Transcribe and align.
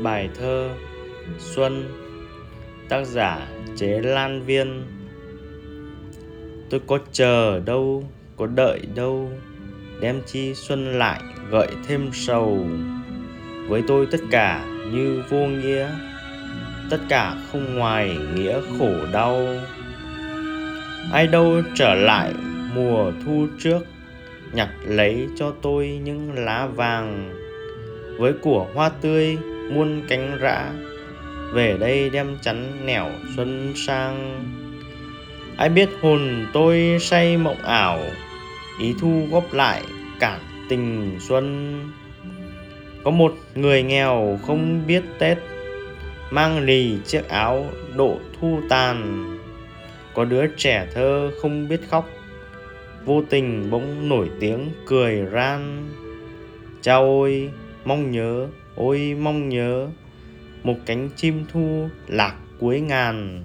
Bài 0.00 0.28
thơ 0.38 0.70
Xuân 1.38 1.88
Tác 2.88 3.04
giả 3.04 3.48
Chế 3.76 4.00
Lan 4.02 4.42
Viên. 4.42 4.82
Tôi 6.70 6.80
có 6.86 6.98
chờ 7.12 7.60
đâu, 7.60 8.04
có 8.36 8.46
đợi 8.46 8.80
đâu 8.94 9.30
Đem 10.00 10.20
chi 10.26 10.54
xuân 10.54 10.98
lại 10.98 11.20
gợi 11.50 11.68
thêm 11.86 12.10
sầu. 12.12 12.66
Với 13.68 13.82
tôi 13.88 14.06
tất 14.10 14.20
cả 14.30 14.66
như 14.92 15.22
vô 15.30 15.46
nghĩa 15.46 15.88
Tất 16.90 17.00
cả 17.08 17.36
không 17.52 17.74
ngoài 17.74 18.18
nghĩa 18.34 18.60
khổ 18.78 18.92
đau. 19.12 19.46
Ai 21.12 21.26
đâu 21.26 21.62
trở 21.74 21.94
lại 21.94 22.34
mùa 22.74 23.12
thu 23.24 23.46
trước 23.58 23.78
Nhặt 24.52 24.68
lấy 24.86 25.28
cho 25.36 25.54
tôi 25.62 26.00
những 26.04 26.32
lá 26.32 26.66
vàng. 26.66 27.34
Với 28.18 28.32
của 28.32 28.66
hoa 28.74 28.88
tươi 28.88 29.38
muôn 29.70 30.02
cánh 30.08 30.38
rã. 30.40 30.72
Về 31.52 31.76
đây 31.80 32.10
đem 32.10 32.38
chắn 32.42 32.86
nẻo 32.86 33.10
xuân 33.36 33.72
sang. 33.76 34.44
Ai 35.56 35.68
biết 35.68 35.88
hồn 36.00 36.46
tôi 36.52 36.96
say 37.00 37.36
mộng 37.36 37.62
ảo, 37.62 38.00
ý 38.80 38.94
thu 39.00 39.26
góp 39.30 39.52
lại 39.52 39.82
cản 40.20 40.40
tình 40.68 41.16
xuân. 41.20 41.74
Có 43.04 43.10
một 43.10 43.34
người 43.54 43.82
nghèo 43.82 44.38
không 44.46 44.86
biết 44.86 45.02
tết, 45.18 45.38
mang 46.30 46.58
lì 46.64 46.98
chiếc 47.06 47.28
áo 47.28 47.66
độ 47.96 48.18
thu 48.40 48.60
tàn. 48.68 49.24
Có 50.14 50.24
đứa 50.24 50.46
trẻ 50.56 50.86
thơ 50.94 51.30
không 51.42 51.68
biết 51.68 51.80
khóc, 51.90 52.10
vô 53.04 53.22
tình 53.30 53.70
bỗng 53.70 54.08
nổi 54.08 54.30
tiếng 54.40 54.70
cười 54.86 55.26
ran. 55.30 55.88
Cha 56.82 56.94
ôi 56.94 57.50
mong 57.84 58.10
nhớ 58.10 58.46
ôi 58.76 59.16
mong 59.20 59.48
nhớ 59.48 59.88
một 60.62 60.76
cánh 60.86 61.08
chim 61.16 61.44
thu 61.52 61.88
lạc 62.08 62.36
cuối 62.58 62.80
ngàn. 62.80 63.44